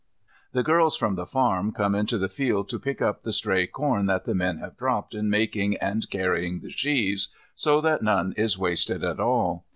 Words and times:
The 0.53 0.63
girls 0.63 0.97
from 0.97 1.13
the 1.13 1.27
farm 1.27 1.71
come 1.73 1.93
into 1.93 2.17
the 2.17 2.27
field 2.27 2.69
to 2.69 2.79
pick 2.79 3.03
up 3.03 3.17
all 3.17 3.21
the 3.23 3.31
stray 3.31 3.67
corn 3.67 4.07
that 4.07 4.25
the 4.25 4.33
men 4.33 4.57
have 4.57 4.75
dropped 4.75 5.13
in 5.13 5.29
making 5.29 5.77
and 5.77 6.09
carrying 6.09 6.61
the 6.61 6.71
sheaves, 6.71 7.29
so 7.53 7.81
that 7.81 8.01
none 8.01 8.33
is 8.35 8.57
wasted 8.57 9.03
at 9.03 9.19
all. 9.19 9.63